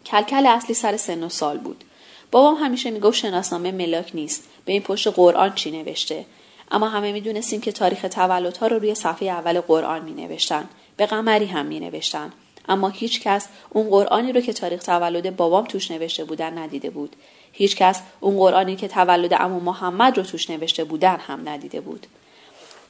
[0.06, 1.84] کلکل اصلی سر سن و سال بود.
[2.30, 4.44] بابام همیشه می‌گفت شناسنامه ملاک نیست.
[4.64, 6.24] به این پشت قرآن چی نوشته؟
[6.70, 10.68] اما همه می‌دونستیم که تاریخ تولدها رو روی صفحه اول قرآن می نوشتن.
[10.96, 12.32] به قمری هم می نوشتن.
[12.68, 17.16] اما هیچ کس اون قرآنی رو که تاریخ تولد بابام توش نوشته بودن ندیده بود.
[17.52, 22.06] هیچ کس اون قرآنی که تولد امو محمد رو توش نوشته بودن هم ندیده بود.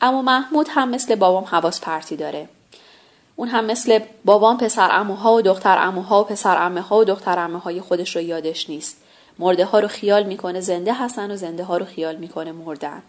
[0.01, 2.49] امو محمود هم مثل بابام حواس پرتی داره.
[3.37, 7.39] اون هم مثل بابام پسر اموها و دختر اموها و پسر امه ها و دختر
[7.39, 8.97] امه های خودش رو یادش نیست.
[9.39, 13.03] مرده ها رو خیال می‌کنه زنده هستن و زنده ها رو خیال می‌کنه مردن.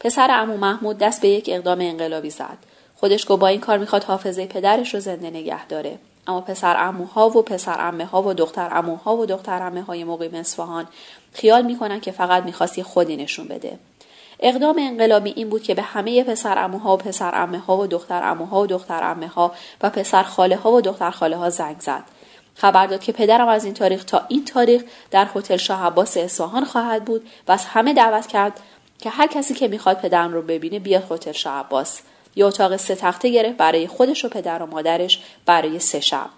[0.00, 2.58] پسر امو محمود دست به یک اقدام انقلابی زد.
[3.00, 5.98] خودش گو با این کار می‌خواد حافظه پدرش رو زنده نگه داره.
[6.26, 10.34] اما پسر اموها و پسر امه ها و دختر اموها و دختر امه های مقیم
[10.34, 10.86] اصفهان
[11.32, 13.78] خیال می‌کنن که فقط می‌خواست یه خودی نشون بده.
[14.40, 18.30] اقدام انقلابی این بود که به همه پسر اموها و پسر امه ها و دختر
[18.30, 22.02] اموها و دختر امه ها و پسر خاله ها و دختر خاله ها زنگ زد.
[22.54, 26.64] خبر داد که پدرم از این تاریخ تا این تاریخ در هتل شاه عباس اصفهان
[26.64, 28.60] خواهد بود و از همه دعوت کرد
[28.98, 32.00] که هر کسی که می‌خواد پدرم رو ببینه بیاد هتل شاه عباس
[32.38, 36.30] یه اتاق سه تخته گرفت برای خودش و پدر و مادرش برای سه شب.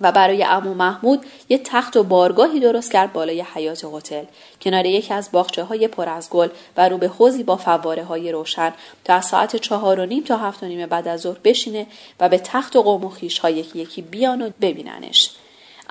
[0.00, 4.24] و برای امو محمود یه تخت و بارگاهی درست کرد بالای حیات هتل.
[4.60, 8.32] کنار یکی از باغچه های پر از گل و رو به حوزی با فواره های
[8.32, 8.72] روشن
[9.04, 11.86] تا از ساعت چهار و نیم تا هفت و نیم بعد از ظهر بشینه
[12.20, 15.30] و به تخت و قوم و خیش ها یکی یکی بیان و ببیننش.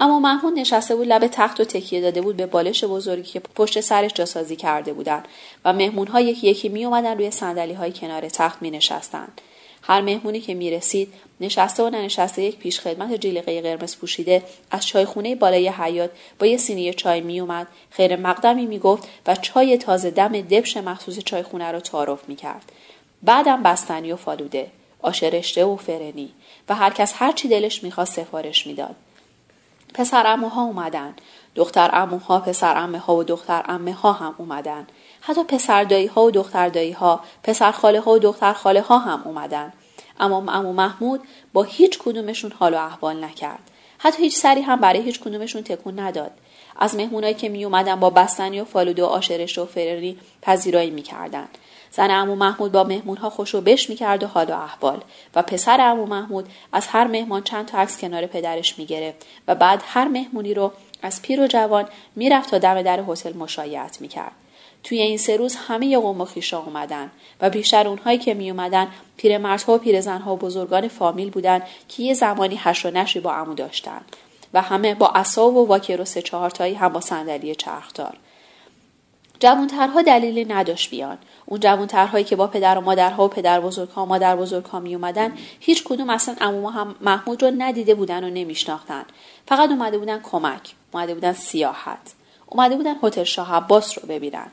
[0.02, 3.82] اما محمود نشسته بود لب تخت و تکیه داده بود به بالش بزرگی که پشت
[3.82, 5.28] سرش جاسازی کرده بودند
[5.66, 9.42] و مهمون ها یکی یکی می اومدن روی صندلی های کنار تخت می نشستند.
[9.82, 14.88] هر مهمونی که می رسید نشسته و ننشسته یک پیش خدمت جلیقه قرمز پوشیده از
[14.88, 16.10] چایخونه بالای حیات
[16.40, 20.78] با یه سینی چای می اومد خیر مقدمی می گفت و چای تازه دم دبش
[20.78, 22.72] مخصوص چایخونه رو تعارف می کرد.
[23.24, 24.68] بعدم بستنی و فالوده
[25.02, 26.30] آش رشته و فرنی
[26.70, 28.96] و هر کس هر چی دلش می‌خواست سفارش می‌داد
[29.94, 31.14] پسر اموها اومدن.
[31.56, 34.88] دختر اموها پسر امه ها و دختر امه ها هم اومدن.
[35.22, 38.98] حتی پسر دایی ها و دختر دایی ها پسر خاله ها و دختر خاله ها
[38.98, 39.74] هم اومدن.
[40.20, 41.22] اما امو محمود
[41.54, 43.72] با هیچ کدومشون حال و احوال نکرد.
[43.98, 46.32] حتی هیچ سری هم برای هیچ کدومشون تکون نداد.
[46.80, 51.48] از مهمونایی که می اومدن با بستنی و فالودو و آشرش و فرری پذیرایی می‌کردن.
[51.92, 55.04] زن امو محمود با مهمونها خوشو بش می‌کرد و حال و احوال.
[55.36, 59.84] و پسر امو محمود از هر مهمان چند تا عکس کنار پدرش می‌گرفت و بعد
[59.86, 60.72] هر مهمونی رو
[61.02, 64.32] از پیر و جوان می‌رفت تا دم در هتل مشایعت می‌کرد.
[64.84, 68.88] توی این سه روز همه قوم و خیشا اومدن و بیشتر اونهایی که می اومدن
[69.18, 73.54] پیرمردها و پیرزنها و بزرگان فامیل بودن که یه زمانی هش و نشی با عمو
[73.54, 74.02] داشتن
[74.54, 78.18] و همه با اصاب و واکر و سه چهارتایی هم با صندلی چرخدار.
[79.40, 81.18] جوانترها دلیلی نداشت بیان.
[81.52, 85.34] اون جوانترهایی که با پدر و مادرها و پدر بزرگها و مادر بزرگها می اومدن
[85.60, 89.06] هیچ کدوم اصلا اموما هم محمود رو ندیده بودن و نمیشناختن.
[89.48, 92.14] فقط اومده بودن کمک اومده بودن سیاحت.
[92.46, 94.48] اومده بودن هتل شاه عباس رو ببینن.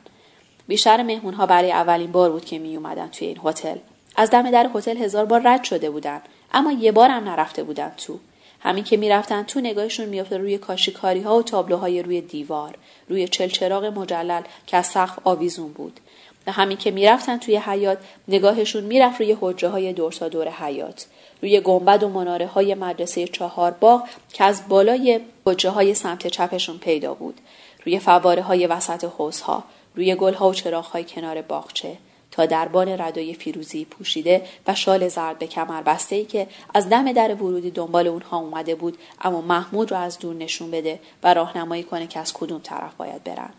[0.69, 3.77] بیشتر مهمون ها برای اولین بار بود که می اومدن توی این هتل.
[4.17, 7.93] از دم در هتل هزار بار رد شده بودن اما یه بار هم نرفته بودن
[7.97, 8.19] تو.
[8.61, 12.75] همین که می‌رفتن تو نگاهشون میافته روی کاشیکاری ها و تابلوهای روی دیوار
[13.09, 16.01] روی چلچراغ مجلل که از سقف آویزون بود.
[16.47, 21.07] و همین که می‌رفتن توی حیات نگاهشون می‌رفت روی حجره های دور تا دور حیات
[21.43, 26.79] روی گنبد و مناره های مدرسه چهار باغ که از بالای حجره های سمت چپشون
[26.79, 27.41] پیدا بود.
[27.85, 31.97] روی فواره های وسط حوزها روی گل ها و چراغ های کنار باغچه.
[32.31, 37.13] تا دربان ردای فیروزی پوشیده و شال زرد به کمر بسته ای که از دم
[37.13, 41.83] در ورودی دنبال اونها اومده بود اما محمود رو از دور نشون بده و راهنمایی
[41.83, 43.51] کنه که از کدوم طرف باید برن.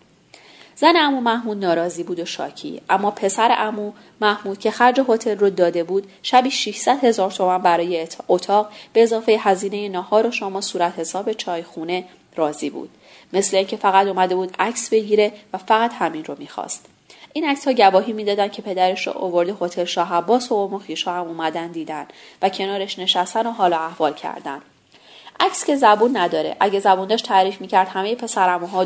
[0.79, 2.81] زن امو محمود ناراضی بود و شاکی.
[2.89, 8.07] اما پسر امو محمود که خرج هتل رو داده بود شبی 600 هزار تومن برای
[8.27, 12.03] اتاق به اضافه هزینه ناهار و شما صورت حساب چای خونه
[12.35, 12.89] راضی بود.
[13.33, 16.85] مثل اینکه فقط اومده بود عکس بگیره و فقط همین رو می‌خواست.
[17.33, 21.27] این عکس ها گواهی می‌دادند که پدرش رو آورده هتل شاه عباس و ام هم
[21.27, 22.07] اومدن دیدن
[22.41, 24.61] و کنارش نشستن و حال احوال کردن.
[25.39, 26.57] عکس که زبون نداره.
[26.59, 28.85] اگه زبون داشت تعریف می‌کرد همه پسر ها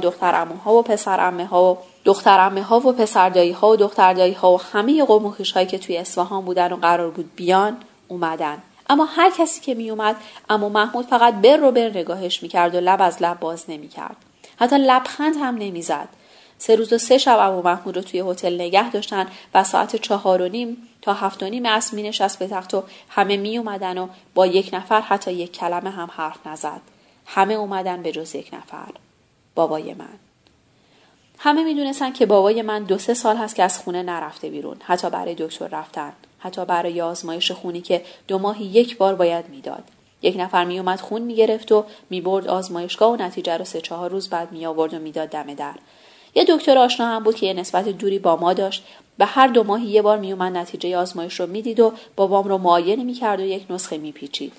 [0.78, 4.62] و پسر ها و دختر ها و پسر دایی ها و دختر دایی ها و
[4.74, 8.58] همه قوم و هایی که توی اصفهان بودن و قرار بود بیان اومدن.
[8.90, 10.16] اما هر کسی که میومد
[10.50, 14.16] اما محمود فقط بر رو بر نگاهش می‌کرد و لب از لب باز نمی‌کرد.
[14.60, 16.08] حتی لبخند هم نمی‌زد.
[16.62, 20.41] سه روز و سه شب ابو محمود رو توی هتل نگه داشتن و ساعت چهار
[20.41, 23.97] و نیم تا هفت و نیم اصر می نشست به تخت و همه می اومدن
[23.97, 26.82] و با یک نفر حتی یک کلمه هم حرف نزد.
[27.26, 28.91] همه اومدن به جز یک نفر.
[29.56, 30.19] بابای من.
[31.38, 34.78] همه می‌دونستن که بابای من دو سه سال هست که از خونه نرفته بیرون.
[34.84, 36.13] حتی برای دکتر رفتن.
[36.39, 39.84] حتی برای آزمایش خونی که دو ماهی یک بار باید می‌داد.
[40.21, 44.52] یک نفر میومد خون می‌گرفت و می‌برد آزمایشگاه و نتیجه رو سه چهار روز بعد
[44.52, 45.76] می آورد و می‌داد دم در.
[46.36, 48.84] یه دکتر آشنا هم بود که یه نسبت دوری با ما داشت
[49.20, 53.04] و هر دو ماهی یه بار میومد نتیجه آزمایش رو می‌دید و بابام رو معاینه
[53.04, 54.54] می‌کرد و یک نسخه میپیچید.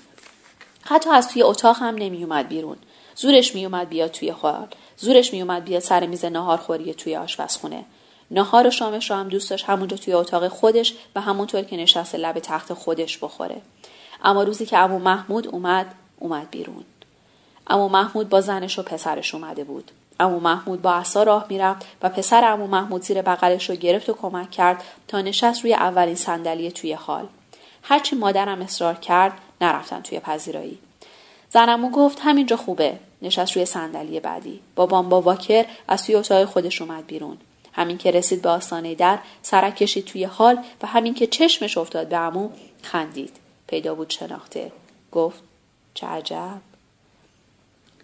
[0.83, 2.77] حتی از توی اتاق هم نمیومد بیرون.
[3.15, 7.85] زورش میومد بیاد توی خوار زورش میومد بیاد سر میز نهار خوری توی آشپزخونه.
[8.31, 12.17] نهار و شامش رو هم دوست داشت همونجا توی اتاق خودش و همونطور که نشسته
[12.17, 13.61] لب تخت خودش بخوره.
[14.23, 16.83] اما روزی که امو محمود اومد اومد بیرون.
[17.67, 19.91] امو محمود با زنش و پسرش اومده بود.
[20.19, 24.13] امو محمود با عصا راه می‌رفت و پسر امو محمود زیر بغلش رو گرفت و
[24.13, 27.27] کمک کرد تا نشست روی اولین صندلی توی حال.
[27.83, 30.79] هرچی مادرم اصرار کرد نرفتن توی پذیرایی.
[31.49, 32.99] زنمو گفت همینجا خوبه.
[33.21, 34.59] نشست روی صندلی بعدی.
[34.75, 37.37] بابام با واکر از توی اتاق خودش اومد بیرون.
[37.73, 42.09] همین که رسید به آستانه در سرک کشید توی حال و همین که چشمش افتاد
[42.09, 42.49] به امو
[42.81, 43.35] خندید.
[43.67, 44.71] پیدا بود شناخته.
[45.11, 45.43] گفت
[45.93, 46.72] چه عجب.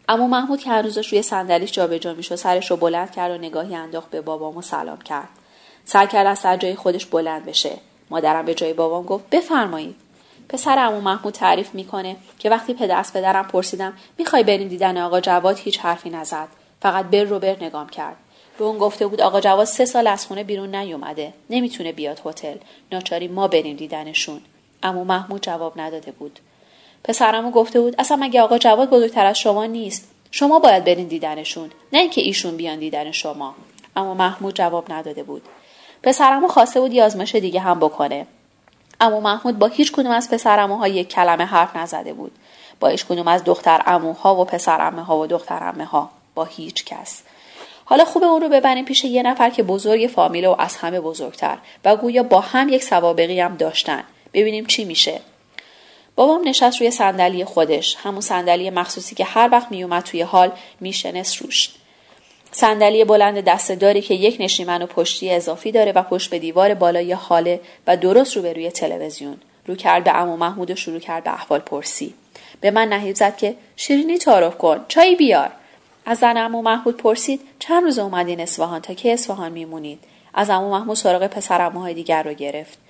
[0.10, 4.10] اما محمود که هنوزش روی صندلیش جابجا می‌شد سرش رو بلند کرد و نگاهی انداخت
[4.10, 5.30] به بابام و سلام کرد.
[5.86, 7.72] سر کرد از سر جای خودش بلند بشه.
[8.10, 9.96] مادرم به جای بابام گفت بفرمایید.
[10.50, 15.20] پسر امو محمود تعریف می‌کنه که وقتی پدر از پدرم پرسیدم می‌خوای بریم دیدن آقا
[15.20, 16.48] جواد هیچ حرفی نزد.
[16.82, 18.16] فقط بر رو بر نگام کرد.
[18.58, 21.34] به اون گفته بود آقا جواد سه سال از خونه بیرون نیومده.
[21.50, 22.58] نمی‌تونه بیاد هتل.
[22.92, 24.42] ناچاری ما بریم دیدنشون.
[24.84, 26.40] امو محمود جواب نداده بود.
[27.04, 31.72] پسرمو گفته بود اصلا مگه آقا جواد بزرگتر از شما نیست؟ شما باید برین دیدنشون
[31.94, 33.56] نه اینکه ایشون بیان دیدن شما.
[33.96, 35.42] اما محمود جواب نداده بود.
[36.04, 38.28] پسرمو خواسته بود یه آزمایش دیگه هم بکنه.
[39.02, 42.32] اما محمود با هیچ کدوم از پسرموها یک کلمه حرف نزده بود.
[42.80, 46.10] با هیچ کدوم از دختر اموها و پسر امه ها و دختر امه ها.
[46.36, 47.22] با هیچ کس.
[47.86, 51.58] حالا خوب اون رو ببریم پیش یه نفر که بزرگ فامیل و از همه بزرگتر
[51.86, 54.04] و گویا با هم یک سوابقی هم داشتن.
[54.34, 55.22] ببینیم چی میشه.
[56.20, 57.98] بابام نشست روی صندلی خودش.
[58.04, 61.70] همون صندلی مخصوصی که هر وقت میومد توی حال میشنست روش.
[62.52, 67.14] صندلی بلند دستهداری که یک نشیمن و پشتی اضافی داره و پشت به دیوار بالای
[67.14, 69.38] حاله و درست رو به روی تلویزیون.
[69.68, 72.14] رو کرد به امو محمود و شروع کرد به احوال پرسی.
[72.62, 75.52] به من نهیب زد که شیرینی تعارف کن چایی بیار.
[76.06, 80.00] از زن امو محمود پرسید چند روز اومدین اصفهان؟ تا که اصفهان میمونید؟
[80.34, 82.89] از امو محمود سراغ پسر اموهای دیگر رو گرفت.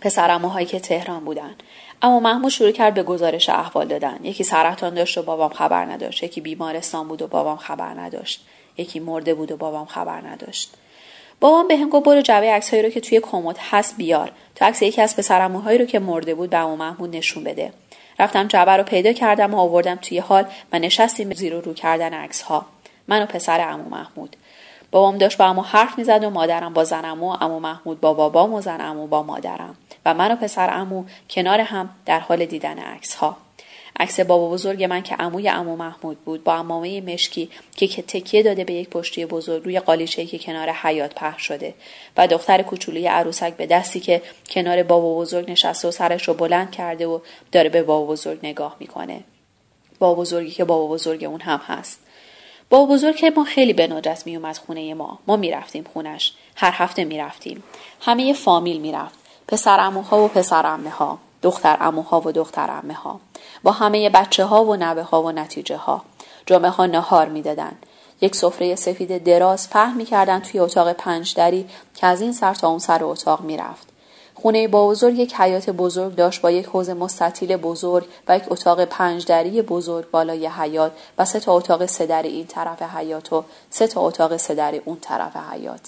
[0.00, 1.54] پسر اموهایی که تهران بودن.
[2.02, 4.18] اما محمود شروع کرد به گزارش احوال دادن.
[4.22, 6.22] یکی سرطان داشت و بابام خبر نداشت.
[6.22, 8.46] یکی بیمارستان بود و بابام خبر نداشت.
[8.76, 10.74] یکی مرده بود و بابام خبر نداشت.
[11.40, 14.32] بابام بهم گفت برو جعبه عکسهایی رو که توی کمد هست بیار.
[14.54, 17.72] تا عکس یکی از پسرعموهایی رو که مرده بود به محمود نشون بده.
[18.18, 22.42] رفتم جعبه رو پیدا کردم و آوردم توی حال و نشستیم زیر رو کردن عکس
[22.42, 22.66] ها
[23.08, 24.36] من و پسر عمو محمود.
[24.90, 28.54] بابام داشت با عمو حرف می‌زد و مادرم با زن و عمو محمود با بابام
[28.54, 29.76] و زن عمو با مادرم.
[30.08, 33.36] و من و پسر عمو کنار هم در حال دیدن عکس ها
[34.00, 38.64] عکس بابا بزرگ من که عموی عمو محمود بود با امامه مشکی که تکیه داده
[38.64, 41.74] به یک پشتی بزرگ روی قالیچه‌ای که کنار حیات پهن شده
[42.16, 46.70] و دختر کوچولوی عروسک به دستی که کنار بابا بزرگ نشسته و سرش رو بلند
[46.70, 47.20] کرده و
[47.52, 49.20] داره به بابا بزرگ نگاه می‌کنه.
[49.98, 52.00] بابا بزرگی که بابا بزرگ اون هم هست.
[52.70, 55.18] بابا بزرگ که ما خیلی به ندرت میومد خونه ما.
[55.26, 56.32] ما می‌رفتیم خونش.
[56.56, 57.62] هر هفته می‌رفتیم.
[58.00, 59.17] همه فامیل می‌رفت
[59.48, 63.20] پسر اموها و پسر امه ها دختر اموها و دختر امه ها
[63.62, 66.02] با همه بچه ها و نوه ها و نتیجه ها
[66.46, 67.72] جمعه ها نهار می‌دادن.
[68.20, 72.68] یک سفره سفید دراز پهن می‌کردند توی اتاق پنج دری که از این سر تا
[72.68, 73.88] اون سر اتاق می‌رفت.
[74.34, 78.84] خونه با بزرگ یک حیات بزرگ داشت با یک حوز مستطیل بزرگ و یک اتاق
[78.84, 83.86] پنج دری بزرگ بالای حیات و سه تا اتاق سه این طرف حیات و سه
[83.86, 85.80] تا اتاق سه اون طرف حیات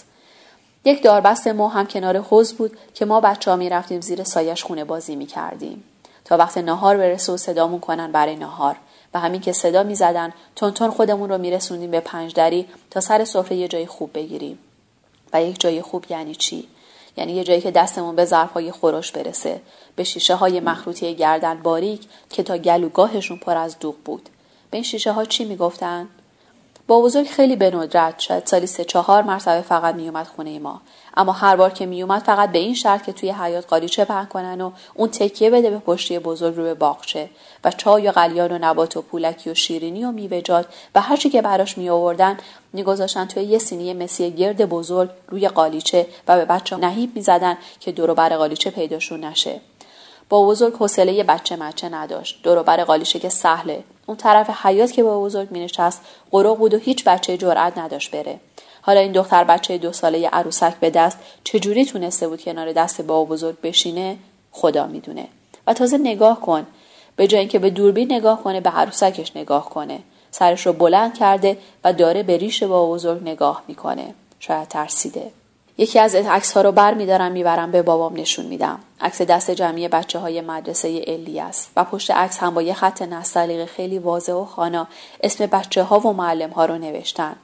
[0.85, 4.65] یک داربست ما هم کنار حوز بود که ما بچه ها می رفتیم زیر سایش
[4.65, 5.85] خونه بازی می کردیم.
[6.25, 8.77] تا وقت نهار برسه و صدامون کنن برای نهار
[9.15, 13.01] و همین که صدا می زدن تون خودمون رو می رسوندیم به پنج دری تا
[13.01, 14.59] سر سفره یه جای خوب بگیریم.
[15.33, 16.69] و یک جای خوب یعنی چی؟
[17.17, 19.61] یعنی یه جایی که دستمون به ظرفهای خورش برسه
[19.97, 24.29] به شیشه های مخروطی گردن باریک که تا گلوگاهشون پر از دوغ بود
[24.71, 26.09] به این شیشه ها چی می‌گفتن
[26.91, 30.81] با بزرگ خیلی به ندرت شاید سالی سه چهار مرتبه فقط میومد خونه ما.
[31.17, 34.61] اما هر بار که میومد فقط به این شرط که توی حیات قالیچه پهن کنن
[34.61, 37.31] و اون تکیه بده به پشتی بزرگ رو به باغچه
[37.65, 41.43] و چای و قلیان و نبات و پولکی و شیرینی و میوه‌جات و هرچی که
[41.43, 42.39] براش می آوردن
[42.73, 47.93] میگذاشتن توی یه سینی مسی گرد بزرگ روی قالیچه و به بچه نهیب می‌زدن که
[47.93, 49.61] دور بر قالیچه پیداشون نشه.
[50.31, 52.43] با بزرگ حوصله بچه مچه نداشت.
[52.43, 53.85] دور بر قالیچه که سهله.
[54.07, 58.41] اون طرف حیات که با بزرگ مینشست قروق بود و هیچ بچه جرأت نداشت بره.
[58.83, 63.25] حالا این دختر بچه دو ساله عروسک به دست چجوری تونسته بود کنار دست با
[63.25, 64.17] بزرگ بشینه؟
[64.53, 65.29] خدا می‌دونه.
[65.67, 66.67] و تازه نگاه کن.
[67.17, 69.99] به جای اینکه به دوربین نگاه کنه به عروسکش نگاه کنه.
[70.31, 74.15] سرش رو بلند کرده و داره به ریش با بزرگ نگاه می‌کنه.
[74.41, 75.31] شاید ترسیده.
[75.81, 78.79] یکی از عکس ها رو بر میدارم می‌برم به بابام نشون میدم.
[79.01, 81.71] عکس دست جمعی بچه های مدرسه الی است.
[81.77, 84.89] و پشت عکس هم با یه خط نستعلیق خیلی واضح و خانا
[85.23, 87.37] اسم بچه ها و معلم ها رو نوشتن.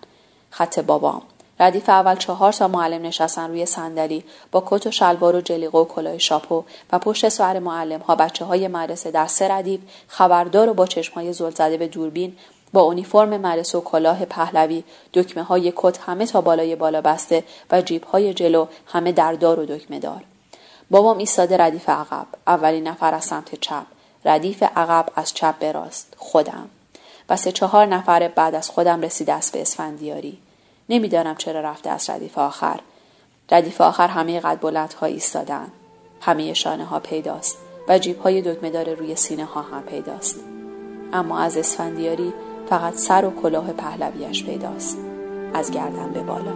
[0.50, 1.22] خط بابام.
[1.60, 5.84] ردیف اول چهار تا معلم نشستن روی صندلی با کت و شلوار و جلیقه و
[5.84, 10.74] کلاه شاپو و پشت سوار معلم ها بچه های مدرسه در سه ردیف خبردار و
[10.74, 12.36] با چشم های زده به دوربین
[12.76, 17.82] با اونیفرم مدرسه و کلاه پهلوی دکمه های کت همه تا بالای بالا بسته و
[17.82, 20.24] جیب های جلو همه در دار و دکمه دار.
[20.90, 22.26] بابام ایستاده ردیف عقب.
[22.46, 23.86] اولین نفر از سمت چپ.
[24.24, 26.14] ردیف عقب از چپ به راست.
[26.16, 26.68] خودم.
[27.28, 30.38] و سه چهار نفر بعد از خودم رسیده است به اسفندیاری.
[30.88, 32.80] نمی‌دانم چرا رفته از ردیف آخر.
[33.50, 35.66] ردیف آخر همه قد بلند ها ایستادن.
[36.20, 37.58] همه شانه ها پیداست
[37.88, 40.40] و جیب های دکمه روی سینه ها هم پیداست.
[41.12, 42.32] اما از اسفندیاری
[42.70, 44.98] فقط سر و کلاه پهلویش پیداست.
[45.54, 46.52] از گردن به بالا.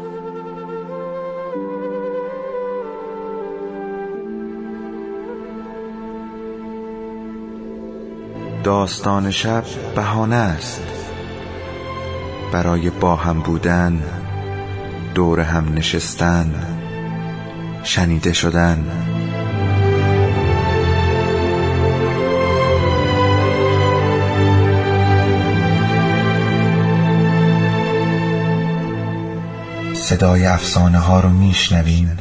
[8.65, 10.83] داستان شب بهانه است.
[12.53, 14.03] برای با هم بودن
[15.15, 16.55] دور هم نشستن
[17.83, 18.85] شنیده شدن.
[30.11, 32.19] صدای افسانه ها رو میشنویم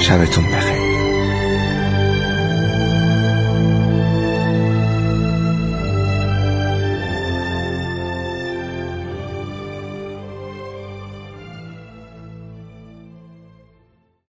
[0.00, 0.59] شبتون